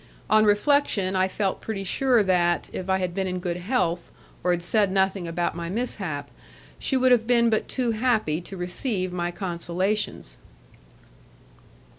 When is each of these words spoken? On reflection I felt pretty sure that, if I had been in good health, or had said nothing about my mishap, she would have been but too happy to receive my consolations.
On 0.31 0.45
reflection 0.45 1.15
I 1.15 1.27
felt 1.27 1.61
pretty 1.61 1.83
sure 1.83 2.23
that, 2.23 2.69
if 2.73 2.89
I 2.89 2.97
had 2.97 3.13
been 3.13 3.27
in 3.27 3.37
good 3.37 3.57
health, 3.57 4.11
or 4.43 4.49
had 4.49 4.63
said 4.63 4.91
nothing 4.91 5.27
about 5.27 5.53
my 5.53 5.69
mishap, 5.69 6.31
she 6.79 6.97
would 6.97 7.11
have 7.11 7.27
been 7.27 7.51
but 7.51 7.67
too 7.67 7.91
happy 7.91 8.41
to 8.41 8.57
receive 8.57 9.13
my 9.13 9.29
consolations. 9.29 10.37